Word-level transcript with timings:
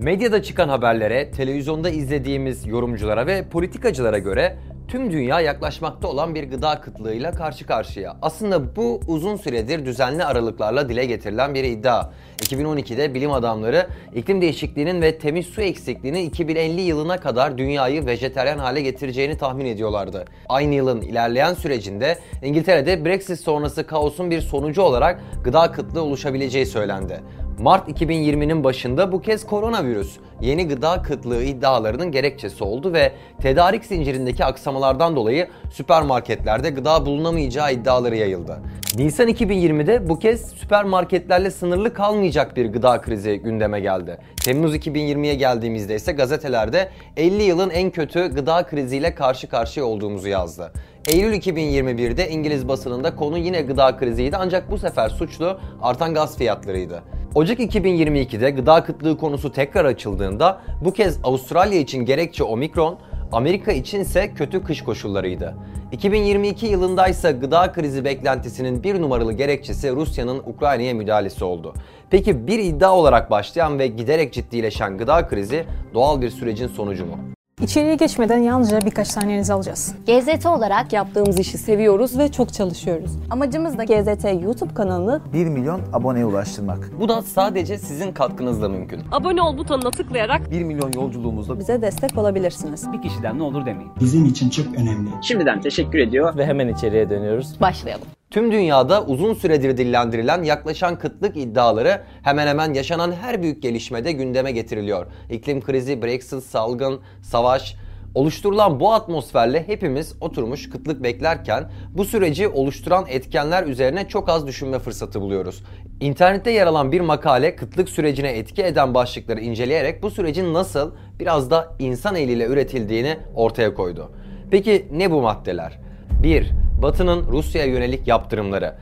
Medyada 0.00 0.42
çıkan 0.42 0.68
haberlere, 0.68 1.30
televizyonda 1.30 1.90
izlediğimiz 1.90 2.66
yorumculara 2.66 3.26
ve 3.26 3.48
politikacılara 3.48 4.18
göre 4.18 4.56
tüm 4.88 5.12
dünya 5.12 5.40
yaklaşmakta 5.40 6.08
olan 6.08 6.34
bir 6.34 6.50
gıda 6.50 6.80
kıtlığıyla 6.80 7.32
karşı 7.32 7.66
karşıya. 7.66 8.16
Aslında 8.22 8.76
bu 8.76 9.00
uzun 9.06 9.36
süredir 9.36 9.86
düzenli 9.86 10.24
aralıklarla 10.24 10.88
dile 10.88 11.04
getirilen 11.04 11.54
bir 11.54 11.64
iddia. 11.64 12.10
2012'de 12.38 13.14
bilim 13.14 13.32
adamları 13.32 13.86
iklim 14.14 14.40
değişikliğinin 14.40 15.02
ve 15.02 15.18
temiz 15.18 15.46
su 15.46 15.62
eksikliğinin 15.62 16.28
2050 16.28 16.80
yılına 16.80 17.20
kadar 17.20 17.58
dünyayı 17.58 18.06
vejeteryan 18.06 18.58
hale 18.58 18.80
getireceğini 18.80 19.38
tahmin 19.38 19.66
ediyorlardı. 19.66 20.24
Aynı 20.48 20.74
yılın 20.74 21.00
ilerleyen 21.00 21.54
sürecinde 21.54 22.18
İngiltere'de 22.42 23.04
Brexit 23.04 23.40
sonrası 23.40 23.86
kaosun 23.86 24.30
bir 24.30 24.40
sonucu 24.40 24.82
olarak 24.82 25.20
gıda 25.44 25.72
kıtlığı 25.72 26.02
oluşabileceği 26.02 26.66
söylendi. 26.66 27.20
Mart 27.58 27.88
2020'nin 27.88 28.64
başında 28.64 29.12
bu 29.12 29.22
kez 29.22 29.46
koronavirüs 29.46 30.16
yeni 30.40 30.68
gıda 30.68 31.02
kıtlığı 31.02 31.42
iddialarının 31.42 32.12
gerekçesi 32.12 32.64
oldu 32.64 32.92
ve 32.92 33.12
tedarik 33.42 33.84
zincirindeki 33.84 34.44
aksamalardan 34.44 35.16
dolayı 35.16 35.48
süpermarketlerde 35.70 36.70
gıda 36.70 37.06
bulunamayacağı 37.06 37.72
iddiaları 37.72 38.16
yayıldı. 38.16 38.58
Nisan 38.96 39.28
2020'de 39.28 40.08
bu 40.08 40.18
kez 40.18 40.48
süpermarketlerle 40.50 41.50
sınırlı 41.50 41.94
kalmayacak 41.94 42.56
bir 42.56 42.66
gıda 42.66 43.00
krizi 43.00 43.36
gündeme 43.36 43.80
geldi. 43.80 44.18
Temmuz 44.44 44.76
2020'ye 44.76 45.34
geldiğimizde 45.34 45.94
ise 45.94 46.12
gazetelerde 46.12 46.88
50 47.16 47.42
yılın 47.42 47.70
en 47.70 47.90
kötü 47.90 48.34
gıda 48.34 48.66
kriziyle 48.66 49.14
karşı 49.14 49.48
karşıya 49.48 49.86
olduğumuzu 49.86 50.28
yazdı. 50.28 50.72
Eylül 51.08 51.32
2021'de 51.32 52.28
İngiliz 52.28 52.68
basınında 52.68 53.16
konu 53.16 53.38
yine 53.38 53.62
gıda 53.62 53.96
kriziydi 53.96 54.36
ancak 54.36 54.70
bu 54.70 54.78
sefer 54.78 55.08
suçlu 55.08 55.60
artan 55.82 56.14
gaz 56.14 56.38
fiyatlarıydı. 56.38 57.15
Ocak 57.36 57.60
2022'de 57.60 58.50
gıda 58.50 58.84
kıtlığı 58.84 59.18
konusu 59.18 59.52
tekrar 59.52 59.84
açıldığında 59.84 60.60
bu 60.80 60.92
kez 60.92 61.18
Avustralya 61.24 61.80
için 61.80 62.04
gerekçe 62.04 62.44
omikron, 62.44 62.98
Amerika 63.32 63.72
için 63.72 64.00
ise 64.00 64.34
kötü 64.34 64.64
kış 64.64 64.82
koşullarıydı. 64.82 65.54
2022 65.92 66.66
yılında 66.66 67.08
ise 67.08 67.32
gıda 67.32 67.72
krizi 67.72 68.04
beklentisinin 68.04 68.82
bir 68.82 69.00
numaralı 69.00 69.32
gerekçesi 69.32 69.92
Rusya'nın 69.92 70.38
Ukrayna'ya 70.38 70.94
müdahalesi 70.94 71.44
oldu. 71.44 71.74
Peki 72.10 72.46
bir 72.46 72.58
iddia 72.58 72.94
olarak 72.94 73.30
başlayan 73.30 73.78
ve 73.78 73.86
giderek 73.86 74.32
ciddileşen 74.32 74.98
gıda 74.98 75.28
krizi 75.28 75.64
doğal 75.94 76.20
bir 76.20 76.30
sürecin 76.30 76.68
sonucu 76.68 77.06
mu? 77.06 77.35
İçeriye 77.62 77.94
geçmeden 77.94 78.38
yalnızca 78.38 78.80
birkaç 78.80 79.08
saniyenizi 79.08 79.52
alacağız. 79.52 79.94
GZT 80.06 80.46
olarak 80.46 80.92
Yaptığımız 80.92 81.38
işi 81.38 81.58
seviyoruz 81.58 82.18
ve 82.18 82.32
çok 82.32 82.52
çalışıyoruz. 82.52 83.10
amacımız 83.30 83.78
da 83.78 83.84
GZT 83.84 84.24
YouTube 84.42 84.74
kanalını 84.74 85.20
1 85.32 85.46
milyon 85.46 85.80
aboneye 85.92 86.24
ulaştırmak. 86.24 86.90
Bu 87.00 87.08
da 87.08 87.22
sadece 87.22 87.78
sizin 87.78 88.12
katkınızla 88.12 88.68
mümkün. 88.68 89.00
abone 89.12 89.42
ol 89.42 89.58
butonuna 89.58 89.90
tıklayarak 89.90 90.50
1 90.50 90.62
milyon 90.62 90.92
yolculuğumuzda 90.92 91.58
bize 91.58 91.82
destek 91.82 92.18
olabilirsiniz. 92.18 92.92
bir 92.92 93.02
kişiden 93.02 93.38
ne 93.38 93.42
olur 93.42 93.66
demeyin. 93.66 93.90
bizim 94.00 94.24
için 94.24 94.50
çok 94.50 94.66
önemli. 94.76 95.10
Şimdiden 95.22 95.60
teşekkür 95.60 95.98
ediyor. 95.98 96.36
Ve 96.36 96.46
hemen 96.46 96.68
içeriye 96.68 97.10
dönüyoruz. 97.10 97.60
başlayalım. 97.60 98.06
Tüm 98.36 98.52
dünyada 98.52 99.04
uzun 99.04 99.34
süredir 99.34 99.76
dillendirilen 99.76 100.42
yaklaşan 100.42 100.98
kıtlık 100.98 101.36
iddiaları 101.36 102.02
hemen 102.22 102.46
hemen 102.46 102.74
yaşanan 102.74 103.12
her 103.12 103.42
büyük 103.42 103.62
gelişmede 103.62 104.12
gündeme 104.12 104.52
getiriliyor. 104.52 105.06
İklim 105.30 105.60
krizi, 105.60 106.02
Brexit, 106.02 106.42
salgın, 106.42 107.00
savaş, 107.22 107.76
Oluşturulan 108.14 108.80
bu 108.80 108.92
atmosferle 108.92 109.68
hepimiz 109.68 110.14
oturmuş 110.20 110.70
kıtlık 110.70 111.02
beklerken 111.02 111.70
bu 111.94 112.04
süreci 112.04 112.48
oluşturan 112.48 113.04
etkenler 113.08 113.66
üzerine 113.66 114.08
çok 114.08 114.28
az 114.28 114.46
düşünme 114.46 114.78
fırsatı 114.78 115.20
buluyoruz. 115.20 115.62
İnternette 116.00 116.50
yer 116.50 116.66
alan 116.66 116.92
bir 116.92 117.00
makale 117.00 117.56
kıtlık 117.56 117.88
sürecine 117.88 118.30
etki 118.30 118.62
eden 118.62 118.94
başlıkları 118.94 119.40
inceleyerek 119.40 120.02
bu 120.02 120.10
sürecin 120.10 120.54
nasıl 120.54 120.94
biraz 121.20 121.50
da 121.50 121.72
insan 121.78 122.16
eliyle 122.16 122.46
üretildiğini 122.46 123.16
ortaya 123.34 123.74
koydu. 123.74 124.12
Peki 124.50 124.88
ne 124.92 125.10
bu 125.10 125.20
maddeler? 125.20 125.78
1. 126.22 126.65
Batı'nın 126.82 127.26
Rusya'ya 127.26 127.66
yönelik 127.72 128.08
yaptırımları. 128.08 128.74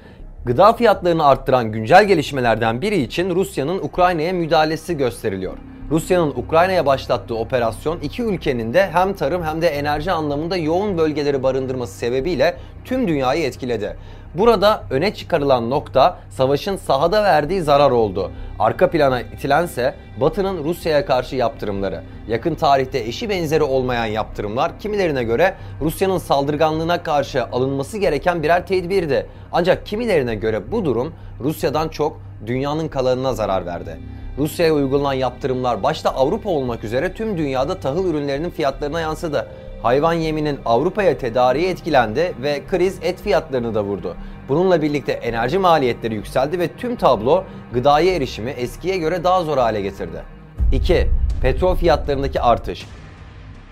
Gıda 0.44 0.72
fiyatlarını 0.72 1.26
arttıran 1.26 1.72
güncel 1.72 2.04
gelişmelerden 2.04 2.82
biri 2.82 3.02
için 3.02 3.34
Rusya'nın 3.34 3.78
Ukrayna'ya 3.78 4.32
müdahalesi 4.32 4.96
gösteriliyor. 4.96 5.56
Rusya'nın 5.90 6.30
Ukrayna'ya 6.30 6.86
başlattığı 6.86 7.36
operasyon 7.36 8.00
iki 8.00 8.22
ülkenin 8.22 8.74
de 8.74 8.90
hem 8.92 9.14
tarım 9.14 9.42
hem 9.42 9.62
de 9.62 9.68
enerji 9.68 10.12
anlamında 10.12 10.56
yoğun 10.56 10.98
bölgeleri 10.98 11.42
barındırması 11.42 11.98
sebebiyle 11.98 12.56
tüm 12.84 13.08
dünyayı 13.08 13.44
etkiledi. 13.44 13.96
Burada 14.34 14.84
öne 14.90 15.14
çıkarılan 15.14 15.70
nokta 15.70 16.18
savaşın 16.30 16.76
sahada 16.76 17.22
verdiği 17.22 17.60
zarar 17.60 17.90
oldu. 17.90 18.30
Arka 18.58 18.90
plana 18.90 19.20
itilense 19.20 19.94
Batı'nın 20.20 20.64
Rusya'ya 20.64 21.06
karşı 21.06 21.36
yaptırımları. 21.36 22.02
Yakın 22.28 22.54
tarihte 22.54 22.98
eşi 22.98 23.28
benzeri 23.28 23.62
olmayan 23.62 24.06
yaptırımlar 24.06 24.78
kimilerine 24.78 25.24
göre 25.24 25.54
Rusya'nın 25.80 26.18
saldırganlığına 26.18 27.02
karşı 27.02 27.44
alınması 27.44 27.98
gereken 27.98 28.42
birer 28.42 28.66
tedbirdi. 28.66 29.26
Ancak 29.52 29.86
kimilerine 29.86 30.34
göre 30.34 30.72
bu 30.72 30.84
durum 30.84 31.14
Rusya'dan 31.40 31.88
çok 31.88 32.20
dünyanın 32.46 32.88
kalanına 32.88 33.32
zarar 33.32 33.66
verdi. 33.66 33.98
Rusya'ya 34.38 34.74
uygulanan 34.74 35.12
yaptırımlar 35.12 35.82
başta 35.82 36.10
Avrupa 36.10 36.50
olmak 36.50 36.84
üzere 36.84 37.12
tüm 37.12 37.38
dünyada 37.38 37.80
tahıl 37.80 38.06
ürünlerinin 38.06 38.50
fiyatlarına 38.50 39.00
yansıdı. 39.00 39.48
Hayvan 39.82 40.12
yeminin 40.12 40.58
Avrupa'ya 40.64 41.18
tedariği 41.18 41.66
etkilendi 41.66 42.34
ve 42.42 42.62
kriz 42.70 42.98
et 43.02 43.22
fiyatlarını 43.22 43.74
da 43.74 43.84
vurdu. 43.84 44.16
Bununla 44.48 44.82
birlikte 44.82 45.12
enerji 45.12 45.58
maliyetleri 45.58 46.14
yükseldi 46.14 46.58
ve 46.58 46.68
tüm 46.68 46.96
tablo 46.96 47.44
gıdaya 47.72 48.14
erişimi 48.14 48.50
eskiye 48.50 48.96
göre 48.96 49.24
daha 49.24 49.44
zor 49.44 49.58
hale 49.58 49.80
getirdi. 49.80 50.22
2. 50.72 51.06
Petrol 51.42 51.76
fiyatlarındaki 51.76 52.40
artış. 52.40 52.86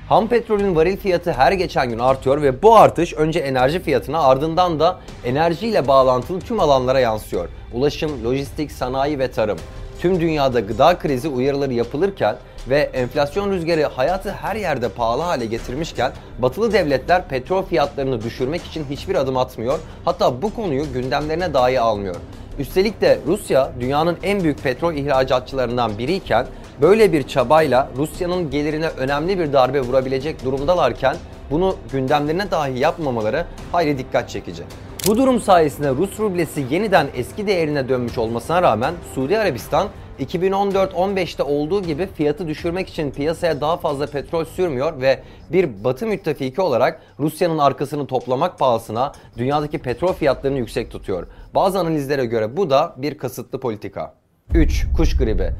Ham 0.09 0.28
petrolün 0.28 0.77
varil 0.77 0.97
fiyatı 0.97 1.33
her 1.33 1.53
geçen 1.53 1.91
gün 1.91 1.99
artıyor 1.99 2.43
ve 2.43 2.62
bu 2.62 2.77
artış 2.77 3.15
önce 3.15 3.39
enerji 3.41 3.81
fiyatına 3.81 4.21
ardından 4.21 4.81
da 4.81 4.99
enerjiyle 5.25 5.89
bağlantılı 5.89 6.41
tüm 6.41 6.61
alanlara 6.61 7.01
yansıyor. 7.01 7.49
Ulaşım, 7.72 8.25
lojistik, 8.25 8.72
sanayi 8.72 9.19
ve 9.19 9.31
tarım. 9.31 9.59
Tüm 10.03 10.21
dünyada 10.21 10.61
gıda 10.61 10.99
krizi 10.99 11.29
uyarıları 11.29 11.73
yapılırken 11.73 12.37
ve 12.69 12.79
enflasyon 12.79 13.51
rüzgarı 13.51 13.85
hayatı 13.85 14.31
her 14.31 14.57
yerde 14.57 14.89
pahalı 14.89 15.23
hale 15.23 15.47
getirmişken 15.47 16.13
batılı 16.39 16.73
devletler 16.73 17.29
petrol 17.29 17.63
fiyatlarını 17.63 18.23
düşürmek 18.23 18.65
için 18.65 18.85
hiçbir 18.91 19.15
adım 19.15 19.37
atmıyor. 19.37 19.79
Hatta 20.05 20.43
bu 20.43 20.55
konuyu 20.55 20.93
gündemlerine 20.93 21.55
dahi 21.55 21.81
almıyor. 21.81 22.17
Üstelik 22.59 23.01
de 23.01 23.19
Rusya 23.27 23.73
dünyanın 23.81 24.17
en 24.23 24.45
büyük 24.45 24.63
petrol 24.63 24.95
ihracatçılarından 24.95 25.99
biriyken 25.99 26.47
böyle 26.81 27.13
bir 27.13 27.23
çabayla 27.29 27.89
Rusya'nın 27.97 28.51
gelirine 28.51 28.89
önemli 28.89 29.39
bir 29.39 29.53
darbe 29.53 29.81
vurabilecek 29.81 30.45
durumdalarken 30.45 31.17
bunu 31.51 31.77
gündemlerine 31.93 32.51
dahi 32.51 32.79
yapmamaları 32.79 33.45
hayli 33.73 33.99
dikkat 33.99 34.29
çekici. 34.29 34.63
Bu 35.07 35.17
durum 35.17 35.41
sayesinde 35.41 35.91
Rus 35.91 36.21
rublesi 36.21 36.65
yeniden 36.71 37.09
eski 37.15 37.47
değerine 37.47 37.89
dönmüş 37.89 38.19
olmasına 38.19 38.63
rağmen 38.63 38.95
Suudi 39.15 39.39
Arabistan 39.39 39.89
2014-15'te 40.21 41.43
olduğu 41.43 41.83
gibi 41.83 42.09
fiyatı 42.15 42.49
düşürmek 42.49 42.89
için 42.89 43.11
piyasaya 43.11 43.61
daha 43.61 43.77
fazla 43.77 44.07
petrol 44.07 44.45
sürmüyor 44.45 45.01
ve 45.01 45.23
bir 45.53 45.85
batı 45.85 46.07
müttefiki 46.07 46.61
olarak 46.61 47.01
Rusya'nın 47.21 47.59
arkasını 47.59 48.07
toplamak 48.07 48.59
pahasına 48.59 49.13
dünyadaki 49.37 49.79
petrol 49.79 50.13
fiyatlarını 50.13 50.59
yüksek 50.59 50.91
tutuyor. 50.91 51.27
Bazı 51.55 51.79
analizlere 51.79 52.25
göre 52.25 52.57
bu 52.57 52.71
da 52.71 52.95
bir 52.97 53.19
kasıtlı 53.19 53.61
politika. 53.61 54.15
3. 54.55 54.87
Kuş 54.97 55.17
gribi. 55.17 55.53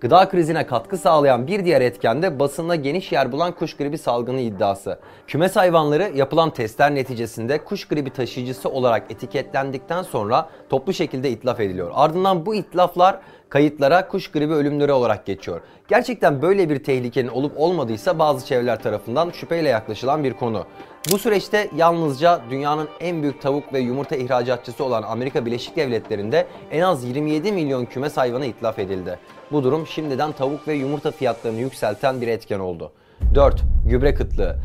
Gıda 0.00 0.28
krizine 0.28 0.66
katkı 0.66 0.96
sağlayan 0.98 1.46
bir 1.46 1.64
diğer 1.64 1.80
etken 1.80 2.22
de 2.22 2.38
basında 2.38 2.74
geniş 2.74 3.12
yer 3.12 3.32
bulan 3.32 3.52
kuş 3.52 3.76
gribi 3.76 3.98
salgını 3.98 4.40
iddiası. 4.40 4.98
Kümes 5.26 5.56
hayvanları 5.56 6.12
yapılan 6.14 6.50
testler 6.50 6.94
neticesinde 6.94 7.64
kuş 7.64 7.88
gribi 7.88 8.10
taşıyıcısı 8.10 8.68
olarak 8.68 9.10
etiketlendikten 9.10 10.02
sonra 10.02 10.48
toplu 10.68 10.92
şekilde 10.92 11.30
itlaf 11.30 11.60
ediliyor. 11.60 11.90
Ardından 11.94 12.46
bu 12.46 12.54
itlaflar 12.54 13.20
kayıtlara 13.48 14.08
kuş 14.08 14.30
gribi 14.30 14.52
ölümleri 14.52 14.92
olarak 14.92 15.26
geçiyor. 15.26 15.60
Gerçekten 15.88 16.42
böyle 16.42 16.70
bir 16.70 16.84
tehlikenin 16.84 17.28
olup 17.28 17.52
olmadıysa 17.56 18.18
bazı 18.18 18.46
çevreler 18.46 18.82
tarafından 18.82 19.30
şüpheyle 19.30 19.68
yaklaşılan 19.68 20.24
bir 20.24 20.32
konu. 20.32 20.66
Bu 21.12 21.18
süreçte 21.18 21.70
yalnızca 21.76 22.40
dünyanın 22.50 22.88
en 23.00 23.22
büyük 23.22 23.42
tavuk 23.42 23.72
ve 23.72 23.78
yumurta 23.78 24.16
ihracatçısı 24.16 24.84
olan 24.84 25.02
Amerika 25.02 25.46
Birleşik 25.46 25.76
Devletleri'nde 25.76 26.46
en 26.70 26.80
az 26.80 27.04
27 27.04 27.52
milyon 27.52 27.84
kümes 27.84 28.16
hayvanı 28.16 28.46
itlaf 28.46 28.78
edildi. 28.78 29.18
Bu 29.52 29.64
durum 29.64 29.86
şimdiden 29.86 30.32
tavuk 30.32 30.68
ve 30.68 30.74
yumurta 30.74 31.10
fiyatlarını 31.10 31.60
yükselten 31.60 32.20
bir 32.20 32.28
etken 32.28 32.58
oldu. 32.58 32.92
4. 33.34 33.62
Gübre 33.88 34.14
kıtlığı. 34.14 34.56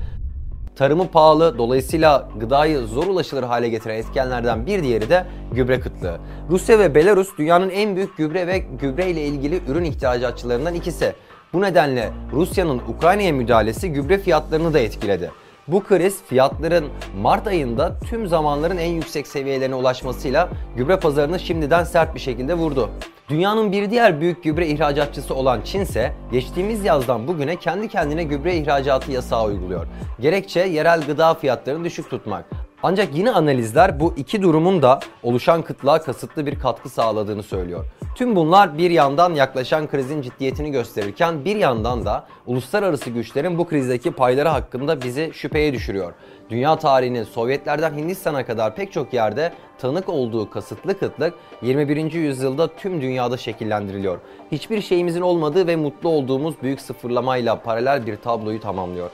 Tarımı 0.82 1.08
pahalı, 1.08 1.58
dolayısıyla 1.58 2.30
gıdayı 2.40 2.80
zor 2.80 3.08
ulaşılır 3.08 3.44
hale 3.44 3.70
getiren 3.70 3.96
etkenlerden 3.96 4.66
bir 4.66 4.84
diğeri 4.84 5.10
de 5.10 5.26
gübre 5.52 5.80
kıtlığı. 5.80 6.18
Rusya 6.50 6.80
ve 6.80 6.96
Belarus 6.96 7.38
dünyanın 7.38 7.70
en 7.70 7.96
büyük 7.96 8.18
gübre 8.18 8.48
ve 8.48 8.58
gübre 8.58 9.10
ile 9.10 9.26
ilgili 9.26 9.62
ürün 9.68 9.84
ihracatçılarından 9.84 10.74
ikisi. 10.74 11.14
Bu 11.54 11.62
nedenle 11.62 12.10
Rusya'nın 12.34 12.82
Ukrayna'ya 12.88 13.34
müdahalesi 13.34 13.94
gübre 13.94 14.18
fiyatlarını 14.18 14.74
da 14.74 14.80
etkiledi. 14.80 15.32
Bu 15.68 15.84
kriz 15.84 16.24
fiyatların 16.24 16.86
Mart 17.22 17.48
ayında 17.48 18.00
tüm 18.10 18.28
zamanların 18.28 18.78
en 18.78 18.92
yüksek 18.92 19.28
seviyelerine 19.28 19.76
ulaşmasıyla 19.76 20.50
gübre 20.78 21.00
pazarını 21.00 21.40
şimdiden 21.40 21.84
sert 21.84 22.16
bir 22.16 22.20
şekilde 22.20 22.54
vurdu. 22.54 22.90
Dünyanın 23.32 23.72
bir 23.72 23.92
diğer 23.92 24.22
büyük 24.22 24.44
gübre 24.44 24.68
ihracatçısı 24.68 25.36
olan 25.36 25.62
Çin 25.62 25.80
ise 25.82 26.14
geçtiğimiz 26.32 26.86
yazdan 26.86 27.28
bugüne 27.28 27.56
kendi 27.56 27.88
kendine 27.88 28.24
gübre 28.24 28.56
ihracatı 28.56 29.12
yasağı 29.12 29.46
uyguluyor. 29.46 29.88
Gerekçe 30.20 30.60
yerel 30.60 31.02
gıda 31.02 31.34
fiyatlarını 31.34 31.84
düşük 31.84 32.10
tutmak. 32.10 32.46
Ancak 32.84 33.16
yine 33.16 33.32
analizler 33.32 34.00
bu 34.00 34.14
iki 34.18 34.42
durumun 34.42 34.82
da 34.82 35.00
oluşan 35.24 35.62
kıtlığa 35.62 36.02
kasıtlı 36.02 36.46
bir 36.46 36.60
katkı 36.60 36.90
sağladığını 36.90 37.44
söylüyor. 37.44 37.86
Tüm 38.16 38.36
bunlar 38.36 38.78
bir 38.78 38.92
yandan 38.92 39.34
yaklaşan 39.34 39.88
krizin 39.88 40.22
ciddiyetini 40.22 40.72
gösterirken 40.72 41.46
bir 41.46 41.56
yandan 41.56 42.06
da 42.06 42.26
uluslararası 42.46 43.10
güçlerin 43.10 43.58
bu 43.58 43.68
krizdeki 43.68 44.12
payları 44.12 44.50
hakkında 44.50 45.02
bizi 45.02 45.32
şüpheye 45.34 45.74
düşürüyor. 45.74 46.14
Dünya 46.50 46.76
tarihinin 46.76 47.24
Sovyetlerden 47.24 47.94
Hindistan'a 47.94 48.46
kadar 48.46 48.76
pek 48.76 48.92
çok 48.92 49.14
yerde 49.14 49.54
tanık 49.80 50.10
olduğu 50.10 50.50
kasıtlı 50.50 51.00
kıtlık 51.00 51.34
21. 51.62 52.14
yüzyılda 52.14 52.68
tüm 52.68 53.02
dünyada 53.02 53.38
şekillendiriliyor. 53.38 54.20
Hiçbir 54.52 54.82
şeyimizin 54.82 55.22
olmadığı 55.22 55.68
ve 55.68 55.76
mutlu 55.76 56.10
olduğumuz 56.10 56.56
büyük 56.64 56.82
sıfırlamayla 56.82 57.62
paralel 57.62 58.08
bir 58.08 58.16
tabloyu 58.16 58.60
tamamlıyor. 58.60 59.10